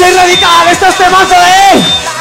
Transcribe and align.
Ir 0.00 0.16
radical, 0.16 0.68
esto 0.72 0.86
es 0.86 0.96
temazo, 0.96 1.34
eh. 1.34 2.13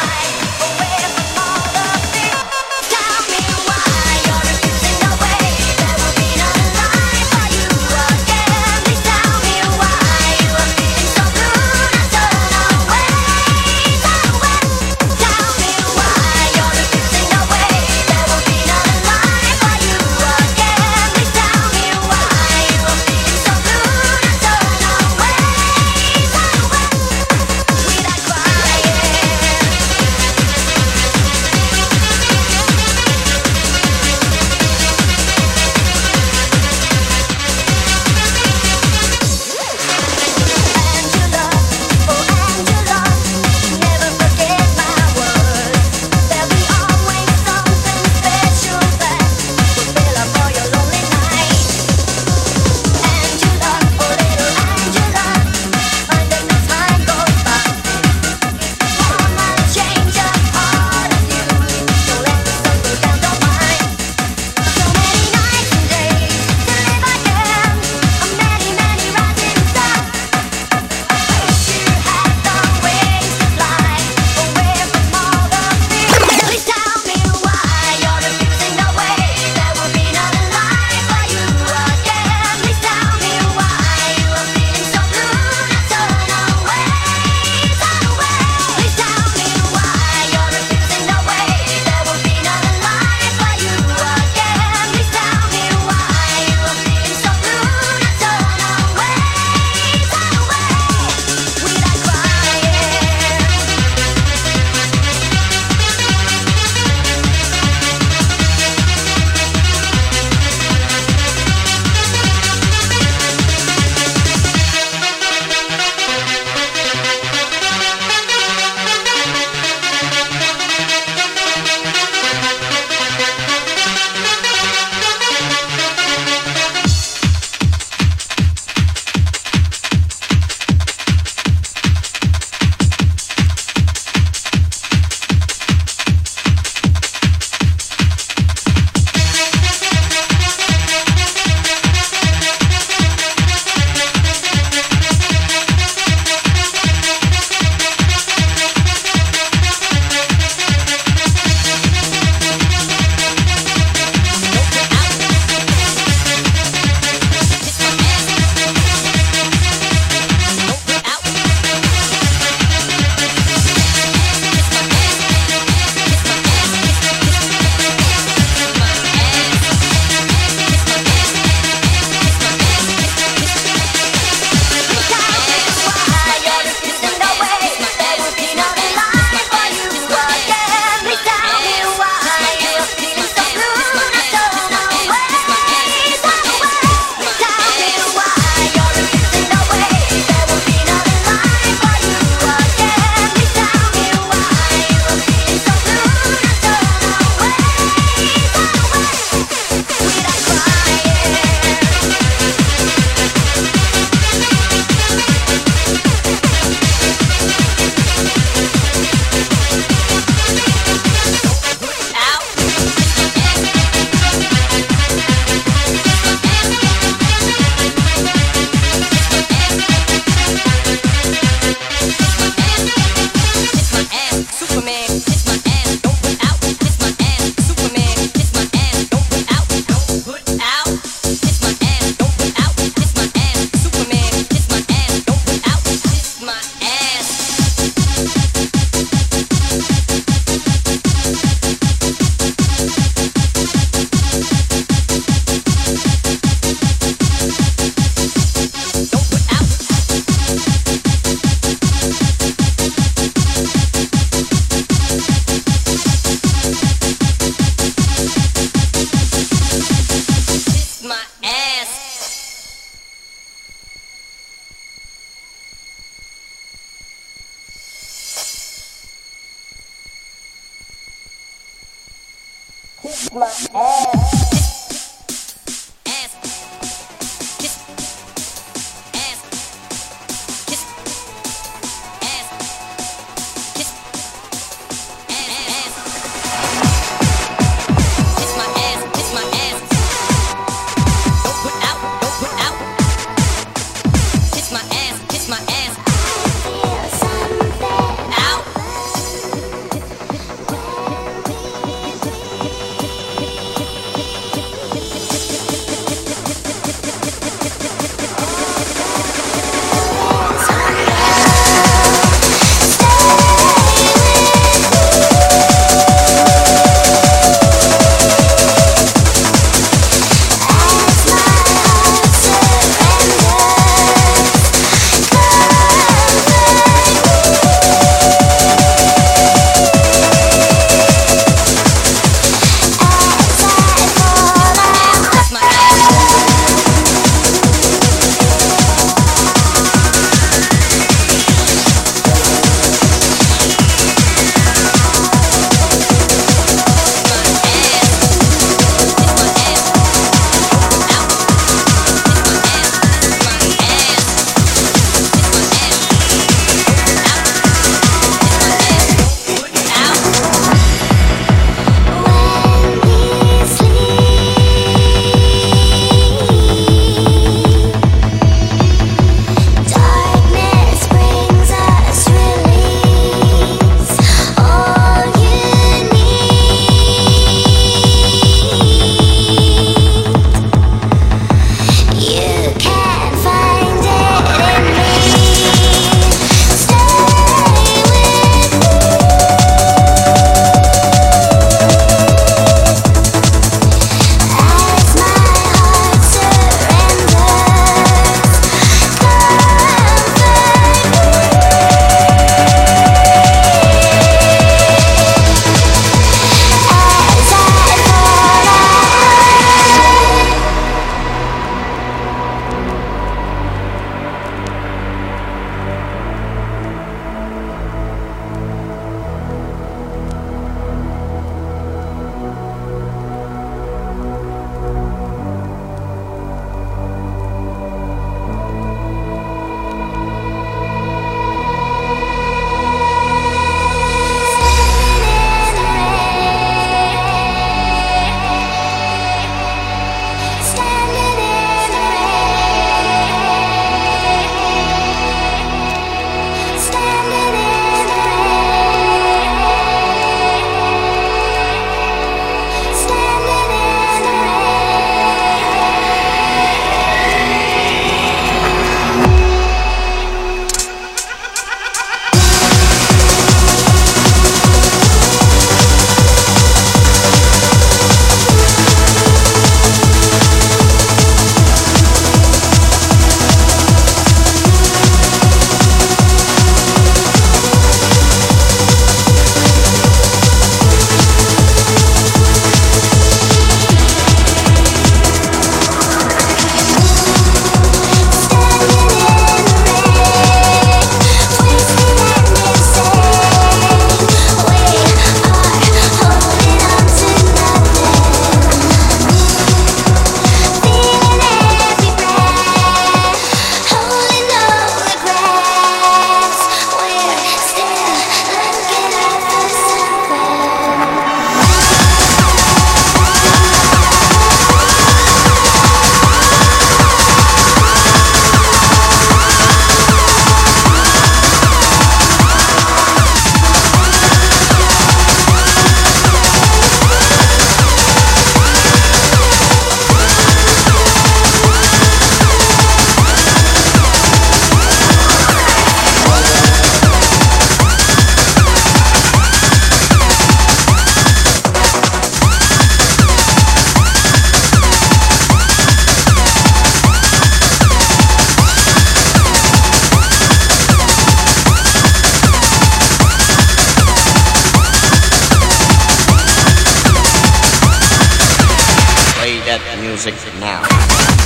that 559.79 559.99
music 559.99 560.35
now. 560.59 561.42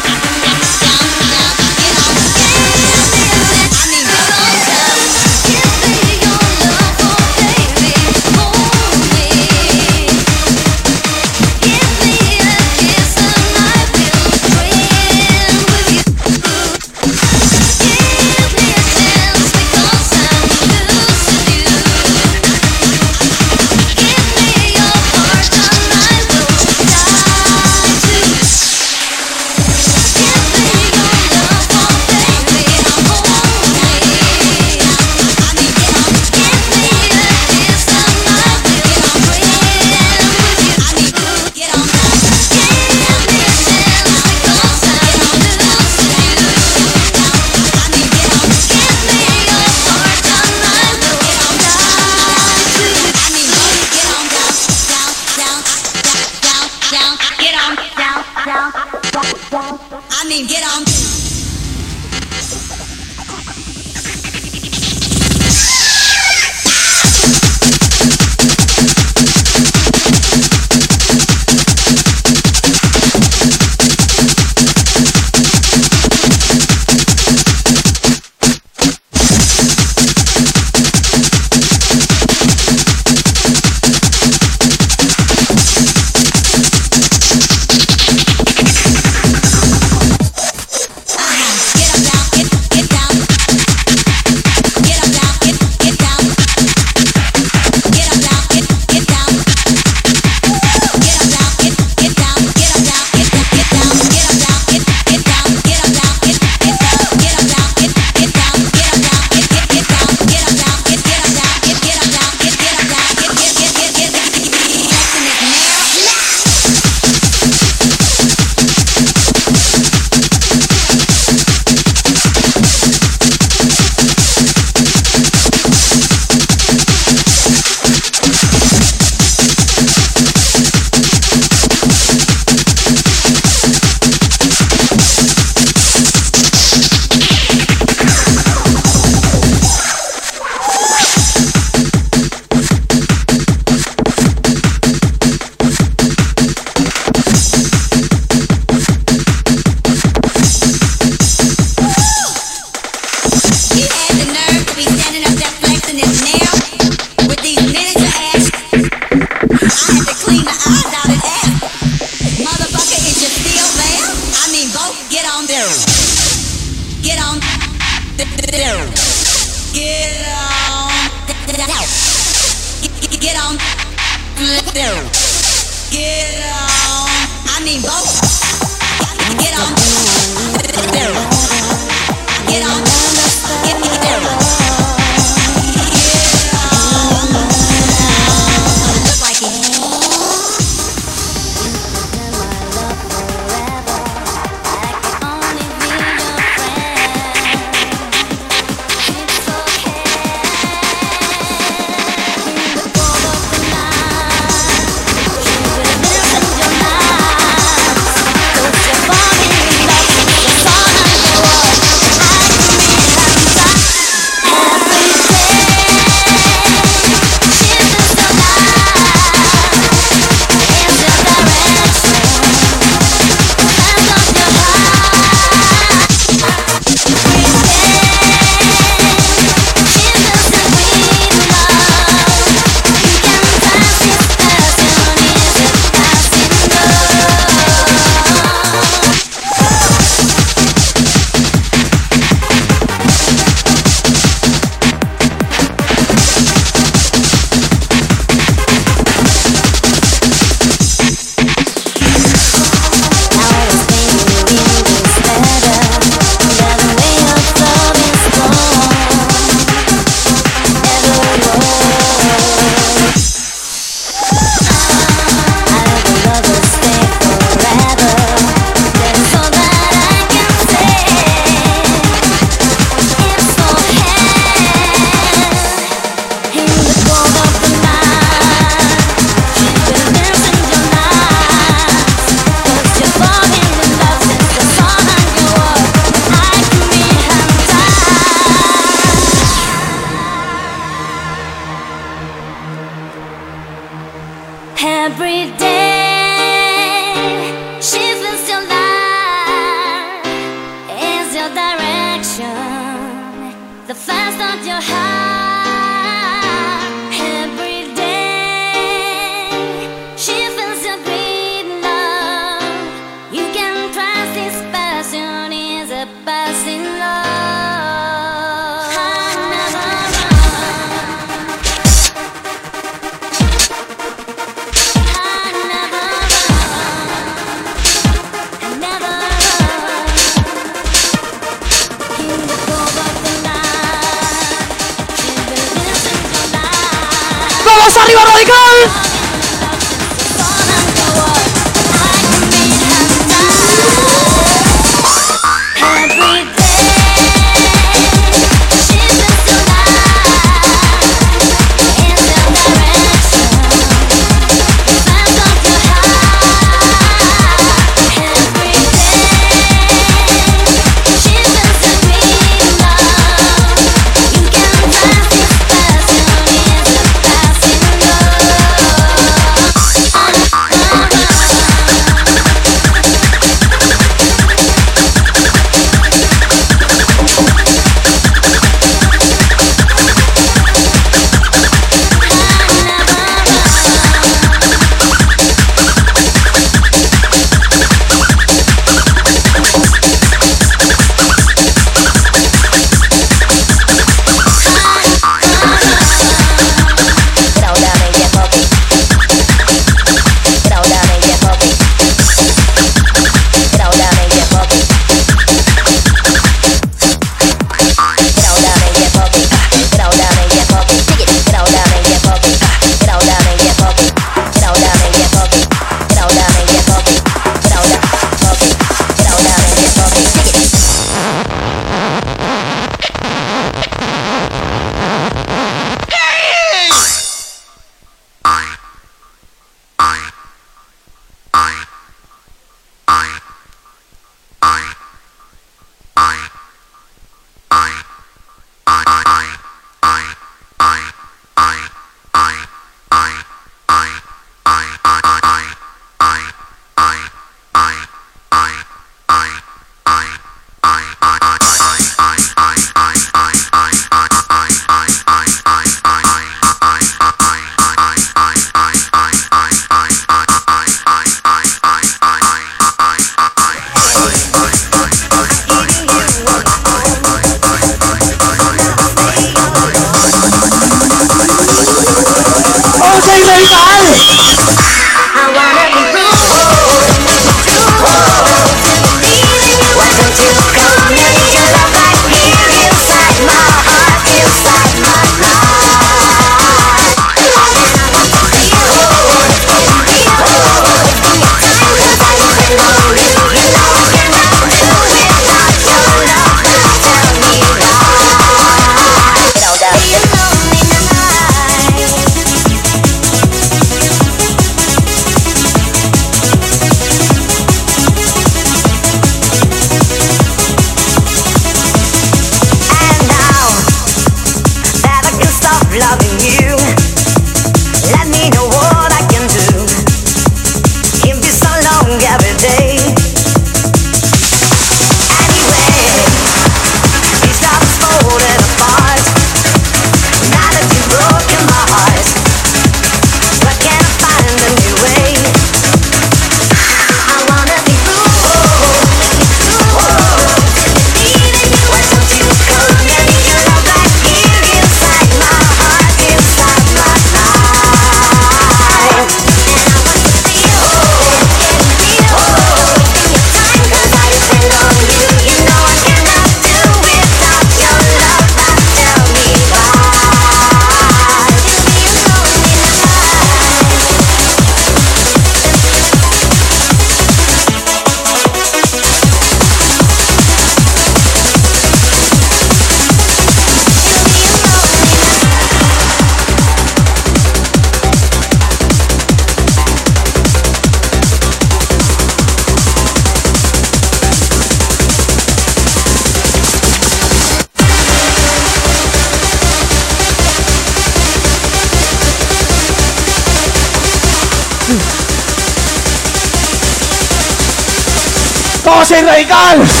my 599.41 599.47
God! 599.47 600.00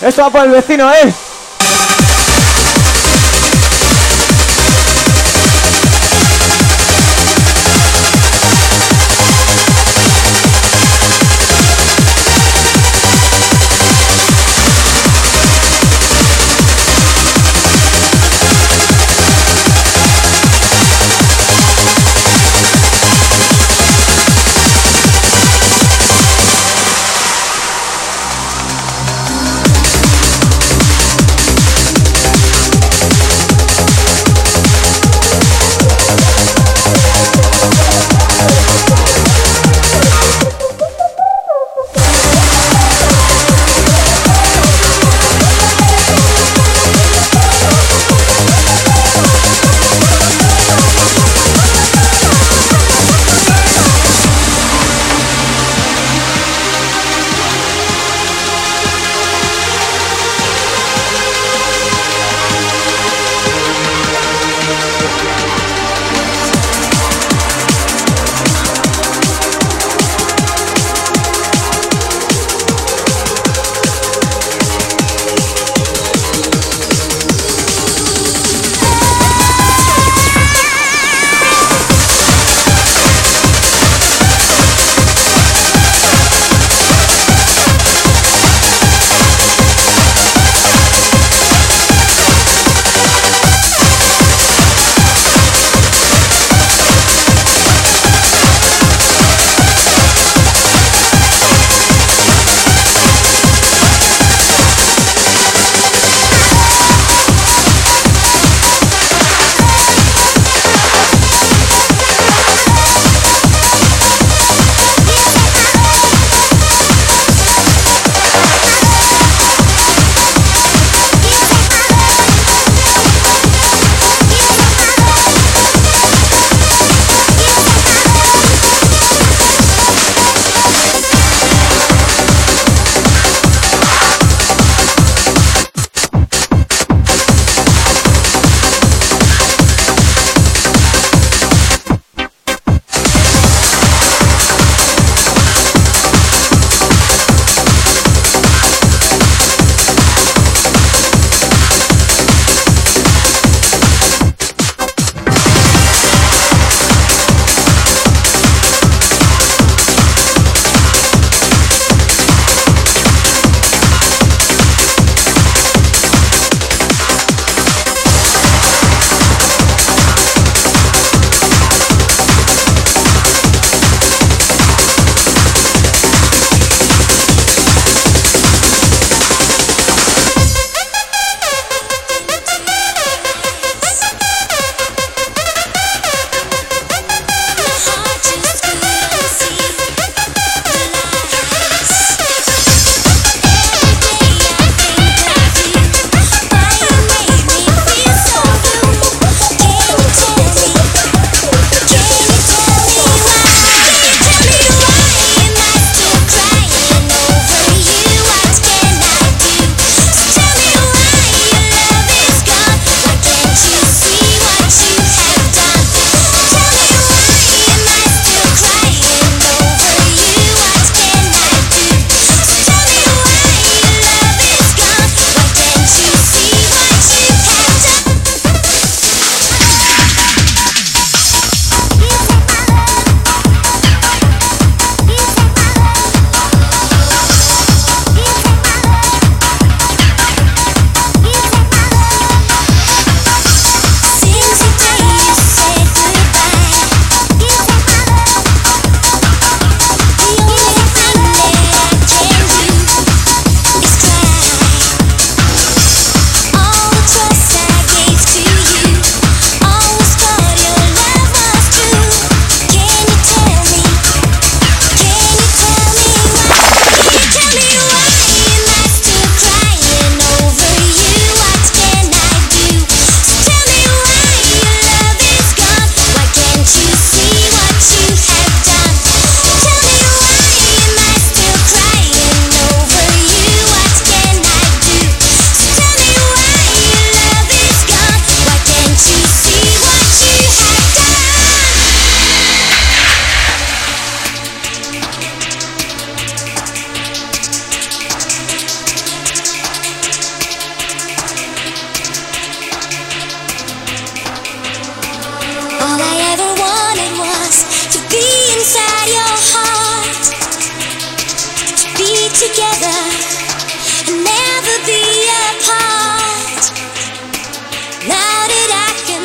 Esto 0.00 0.22
va 0.22 0.30
por 0.30 0.44
el 0.44 0.50
vecino, 0.50 0.90
eh. 0.90 1.12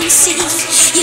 seguinte, 0.10 0.99